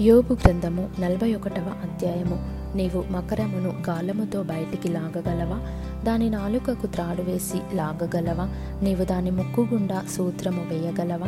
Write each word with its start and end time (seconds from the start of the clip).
యోబు 0.00 0.32
గ్రంథము 0.32 0.90
నలభై 1.00 1.34
ఒకటవ 1.34 1.72
అధ్యాయము. 1.82 2.36
నీవు 2.76 3.04
మకరమును 3.12 3.72
గాలముతో 3.88 4.42
బయటికి 4.42 4.88
లాగగలవా? 4.88 5.58
దాని 6.04 6.30
నాలుకకు 6.30 6.86
త్రాడు 6.86 7.22
వేసి 7.22 7.76
లాగగలవా? 7.76 8.44
నీవు 8.82 9.04
దాని 9.04 9.30
ముక్కు 9.30 9.60
గుండా 9.60 10.04
సూత్రము 10.16 10.66
వేయగలవా? 10.68 11.26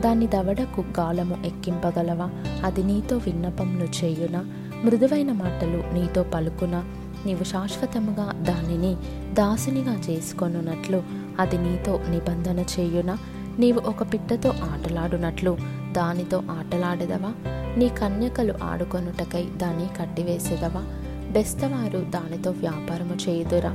దాని 0.00 0.26
దవడకు 0.26 0.80
గాలము 0.80 1.46
ఎక్కింపగలవా? 1.46 2.30
అది 2.64 2.82
నీతో 2.82 3.16
విన్నపములు 3.16 4.04
చేయునా? 4.04 4.44
మృదువైన 4.84 5.32
మాటలు 5.32 5.94
నీతో 5.94 6.22
పలుకునా? 6.22 6.84
నీవు 7.26 7.44
శాశ్వతముగా 7.44 8.32
దానిని 8.32 8.96
దాసునిగా 9.34 10.00
చేసుకొనున్నట్లు 10.10 11.02
అది 11.40 11.58
నీతో 11.58 12.00
నిబంధన 12.08 12.58
చేయునా? 12.58 13.18
నీవు 13.58 13.80
ఒక 13.88 14.02
పిట్టతో 14.02 14.48
ఆటలాడునట్లు 14.48 15.56
దానితో 15.92 16.42
ఆటలాడెదవా? 16.50 17.32
నీ 17.76 17.88
కన్యకలు 17.88 18.54
ఆడుకొనుటకై 18.62 19.42
దాన్ని 19.56 19.86
కట్టివేసేదవా? 20.00 20.84
బెస్తవారు 21.30 21.98
దానితో 21.98 22.50
వ్యాపారము 22.50 23.14
చేయుదురా. 23.28 23.70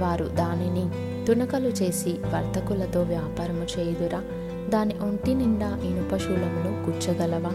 వారు 0.00 0.24
దానిని 0.24 0.90
తునకలు 1.26 1.68
చేసి 1.68 2.10
వర్తకులతో 2.10 3.02
వ్యాపారము 3.02 3.66
చేయుదురా. 3.78 4.22
దాని 4.68 4.94
ఒంటి 5.02 5.34
నిండా 5.34 5.66
ఇనుప 5.66 6.16
శూలములు 6.16 6.90
గుచ్చగలవా? 6.90 7.50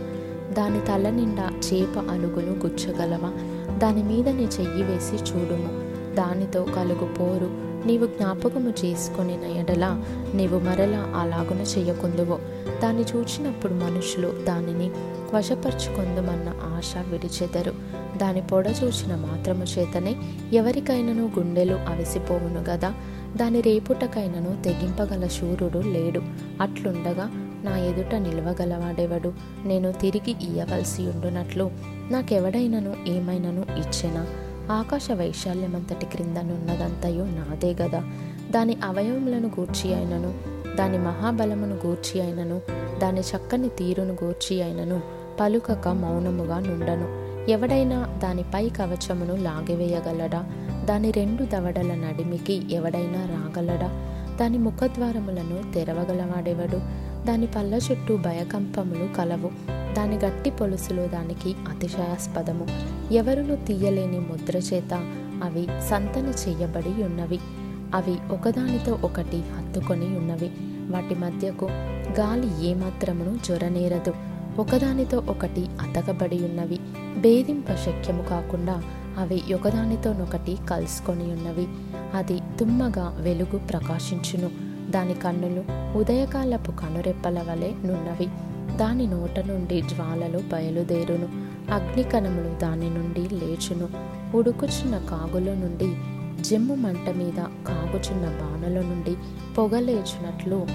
దాని 0.54 0.80
తల 0.82 1.09
నిండా 1.09 1.50
చేప 1.73 1.98
అలుగులు 2.12 2.68
గుచ్చగలవా? 2.68 3.32
దాని 3.78 4.04
మీద 4.04 4.30
నీ 4.30 4.44
చెయ్యి 4.44 4.84
వేసి 4.84 5.16
చూడుము. 5.16 5.90
దానితో 6.16 6.64
కలుగు 6.64 7.06
పోరు 7.06 7.69
నీవు 7.86 8.06
జ్ఞాపకము 8.06 8.74
చేసుకుని 8.86 9.60
ఎడల 9.60 10.04
నీవు 10.34 10.60
మరలా 10.60 11.14
అలాగున 11.16 11.62
చేయకుందువు 11.62 12.40
దాన్ని 12.82 13.04
చూచినప్పుడు 13.04 13.74
మనుషులు 13.74 14.34
దానిని 14.48 14.92
వశపరుచుకుందుమన్న 15.36 16.78
ఆశ 16.78 16.94
విడిచెదరు. 16.98 17.73
దాని 18.18 18.42
పొడ 18.42 18.68
చూచిన 18.68 19.16
మాత్రము 19.16 19.64
చేతనే 19.64 20.16
ఎవరికైనను 20.53 21.31
గుండెలు 21.40 21.73
అవిసిపోవును 21.73 22.62
గదా. 22.62 22.94
దాని 23.36 23.62
రేపుటకైనను 23.62 24.64
తెగింపగల 24.64 25.28
శూరుడు 25.28 25.80
లేడు. 25.80 26.22
అట్లుండగా 26.62 27.31
నా 27.64 27.78
ఎదుట 27.78 28.16
నిలవగలవాడెవడు? 28.16 29.34
నేను 29.66 29.92
తిరిగి 29.92 30.31
ఇయ్యవలసి 30.31 31.02
ఉండునట్లు 31.02 31.72
నాకెవడైనను 32.12 32.96
ఏమైనను 33.08 33.62
ఇచ్చెనా? 33.78 34.28
ఆకాశ 34.72 35.12
వైశాల్యమంతటి 35.12 36.06
క్రిందనున్నదంతయో 36.06 37.25
నాదే 37.25 37.75
గదా. 37.81 38.03
దాని 38.52 38.78
అవయవములను 38.84 39.48
గూర్చి 39.48 39.94
అయినను 39.94 40.34
దాని 40.75 40.98
మహాబలమును 40.98 41.75
గూర్చి 41.86 42.22
అయినను 42.22 42.62
దాని 43.00 43.20
చక్కని 43.20 43.70
తీరును 43.70 44.17
గూర్చి 44.23 44.62
అయినను 44.62 45.02
పలుకక 45.40 45.88
మౌనముగా 45.88 46.59
నుండను. 46.59 47.30
ఎవడైనా 47.52 48.20
దానిపై 48.23 48.70
కవచమును 48.70 49.36
లాగివేయగలడా? 49.36 50.45
దాని 50.86 51.12
రెండు 51.12 51.44
దవడల 51.44 51.95
నడిమికి 51.95 52.73
ఎవడైనా 52.73 53.25
రాగలడా? 53.25 54.19
దాని 54.40 54.58
ముఖద్వారములను 54.58 55.73
తెరవగలవాడెవడు? 55.73 57.09
దాని 57.26 57.48
పళ్ళ 57.48 57.80
చుట్టూ 57.92 58.18
భయకంపములు 58.18 59.14
కలవు. 59.14 59.50
దాని 59.94 60.18
గట్టి 60.18 60.50
పొలుసులు 60.50 61.08
దానికి 61.08 61.56
అతిశయాస్పదము. 61.70 62.68
ఎవరును 63.14 63.56
తీయలేని 63.56 64.20
ముద్ర 64.20 64.58
చేత 64.58 64.94
అవి 65.44 65.68
సంతన 65.90 66.34
చేయబడి 66.48 67.04
ఉన్నవి. 67.04 67.40
అవి 67.96 68.34
ఒకదానితో 68.34 69.00
ఒకటి 69.04 69.38
హత్తుకొని 69.38 70.06
ఉన్నవి. 70.06 70.52
వాటి 70.94 71.16
మధ్యకు 71.16 71.66
గాలి 72.20 72.68
ఏమాత్రమును 72.68 73.38
జ్వరనేరదు 73.46 74.14
ఒకదానితో 74.59 75.18
ఒకటి 75.18 75.68
అతకబడి 75.81 76.36
ఉన్నవి. 76.36 76.80
భేదింప 77.20 77.68
శక్యము 77.68 78.24
కాకుండా 78.24 78.84
అవి 79.20 79.53
ఒకదానితోనొకటి 79.53 80.58
కలుసుకొని 80.70 81.23
ఉన్నవి. 81.23 81.67
అది 82.14 82.39
తుమ్మగా 82.59 83.17
వెలుగు 83.22 83.58
ప్రకాశించును. 83.58 84.50
దాని 84.91 85.13
కన్నులు 85.13 85.63
ఉదయకాలపు 85.97 86.72
కనురెప్పల 86.72 87.40
వలె 87.40 87.72
నున్నవి. 87.85 88.28
దాని 88.78 89.07
నోట 89.07 89.40
నుండి 89.40 89.81
జ్వాలలు 89.81 90.38
బయలుదేరును. 90.38 91.28
అగ్నికణములు 91.74 92.59
దాని 92.59 92.90
నుండి 92.90 93.35
లేచును. 93.35 93.90
ఉడుకుచున్న 94.38 94.97
కాగుల 94.97 95.53
నుండి 95.53 95.96
జమ్ము 96.44 96.75
మంట 96.75 97.09
మీద 97.09 97.44
కాగుచున్న 97.68 98.25
బాణల 98.25 98.81
నుండి 98.81 99.16
పొగలేచినట్లు 99.57 100.68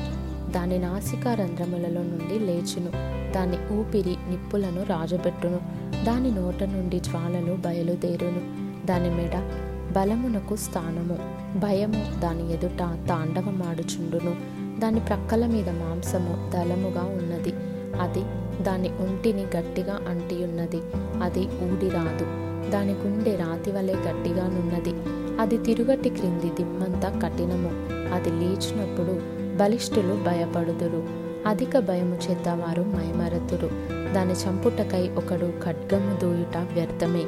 దాని 0.55 0.79
నాసికా 0.79 1.35
రంధ్రములలో 1.35 2.03
నుండి 2.03 2.39
లేచును. 2.39 2.91
దాని 3.33 3.75
ఊపిరి 3.75 4.17
నిప్పులను 4.31 4.83
రాజబెట్టును. 4.83 5.59
దాని 6.05 6.31
నోట 6.31 6.63
నుండి 6.63 7.01
జ్వాలలు 7.01 7.53
బయలుదేరును. 7.53 8.65
దాని 8.87 9.11
మెడ 9.11 9.51
బలమునకు 9.97 10.57
స్థానము. 10.57 11.19
భయము 11.59 12.21
దాని 12.21 12.53
ఎదుట 12.53 12.79
తాండవమాడుచుండును. 13.09 14.37
దాని 14.81 15.01
ప్రక్కల 15.01 15.47
మీద 15.47 15.69
మాంసము 15.69 16.51
దళముగా 16.55 17.03
ఉన్నది. 17.03 17.55
అది 18.01 18.25
దాని 18.65 18.89
ఒంటిని 18.89 19.43
గట్టిగా 19.57 19.99
అంటియున్నది. 20.09 20.81
అది 21.23 21.41
ఊడిరాదు 21.41 22.27
దాని 22.71 22.93
గుండె 22.93 23.37
రాతి 23.37 23.73
వలె 23.73 23.95
గట్టిగానున్నది 23.95 24.95
అది 25.41 25.57
తిరుగటి 25.57 26.09
క్రింది 26.09 26.51
దిమ్మంతా 26.51 27.21
కఠినము. 27.25 27.71
అది 28.15 28.31
లేచినప్పుడు 28.31 29.44
బలిష్ఠులు 29.57 30.15
భయపడుదురు. 30.15 31.25
అధిక 31.47 31.79
భయము 31.79 32.19
చేత 32.31 32.49
వారు 32.49 32.83
మైమరతురు. 32.83 33.71
దాని 34.15 34.33
చంపుటకై 34.33 35.09
ఒకడు 35.09 35.53
ఖడ్గము 35.65 36.21
దూయుట 36.21 36.57
వ్యర్థమే. 36.57 37.25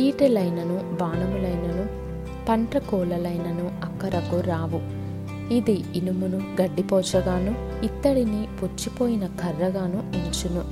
ఈటెలైనను 0.00 0.96
బాణములైనను 1.00 2.04
పంట 2.48 2.78
కోలలైనను 2.78 3.70
అక్కరకు 3.84 4.40
రావు. 4.40 5.04
ఇది 5.52 5.84
ఇనుమును 5.94 6.62
గడ్డిపోచగాను 6.62 7.84
ఇత్తడిని 7.84 8.48
పుచ్చిపోయిన 8.62 9.26
కర్రగాను 9.26 10.12
ఎంచును 10.14 10.64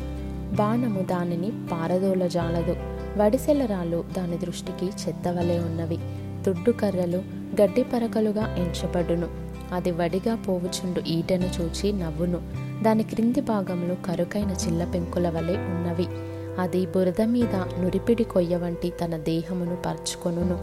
బాణము 0.56 1.00
దానిని 1.00 1.52
పారదోల 1.72 2.26
జాలదు. 2.26 2.76
వడిసెలరాలు 3.22 4.04
దాని 4.16 4.38
దృష్టికి 4.38 4.86
చెత్తవలే 4.86 5.58
ఉన్నవి. 5.58 5.98
దుడ్డు 6.42 6.70
కర్రలు 6.70 7.22
గడ్డి 7.62 7.82
పరకలుగా 7.82 8.56
ఎంచబడును. 8.58 9.41
అది 9.72 9.90
వడిగా 9.90 10.34
పోవుచుండు. 10.34 11.00
ఈటను 11.00 11.50
చూచి 11.60 11.92
నవ్వును. 11.92 12.40
దాని 12.84 13.02
క్రింది 13.02 13.40
భాగంలో 13.40 13.94
కరుకైన 13.94 14.50
చిల్ల 14.50 14.84
పెంకుల 14.84 15.28
వలె 15.28 15.56
ఉన్నవి. 15.56 16.06
అది 16.60 16.86
బురద 16.86 17.22
మీద 17.24 17.54
నురిపిడి 17.54 18.24
కొయ్య 18.24 18.56
వంటి 18.56 18.92
తన 19.04 19.16
దేహమును 19.16 19.76
పరుచుకొనును. 19.86 20.58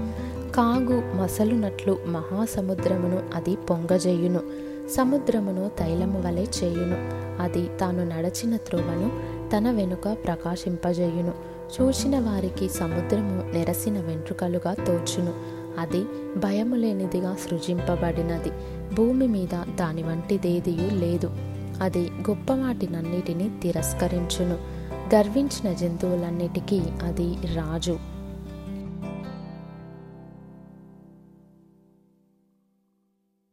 కాగు 0.51 1.21
మసలునట్లు 1.21 1.97
మహాసముద్రమును 2.05 3.23
అది 3.35 3.55
పొంగజేయును. 3.55 4.39
సముద్రమును 4.89 5.71
తైలము 5.79 6.21
వలె 6.27 6.41
చేయును. 6.41 6.97
అది 7.41 7.69
తాను 7.79 8.05
నడచిన 8.05 8.57
త్రోవను 8.57 9.11
తన 9.57 9.71
వెనుక 9.71 10.17
ప్రకాశింపజేయును. 10.25 11.33
చూసిన 11.81 12.19
వారికి 12.19 12.69
సముద్రము 12.69 13.51
నెరసిన 13.53 13.99
వెంట్రుకలుగా 13.99 14.73
తోచును. 14.73 15.58
అది 15.79 16.05
భయము 16.37 16.75
లేనిదిగా 16.75 17.35
సృజింపబడినది. 17.35 18.51
భూమి 18.95 19.27
మీద 19.27 19.75
దాని 19.75 20.03
వంటిదేదియు 20.03 20.95
లేదు. 20.95 21.31
అది 21.81 22.11
గొప్ప 22.11 22.53
వాటినన్నిటినీ 22.53 23.51
తిరస్కరించును. 23.61 24.57
గర్వించిన 25.15 25.73
జంతువులన్నిటికీ 25.73 26.81
అది 27.03 27.35
రాజు. 27.55 28.18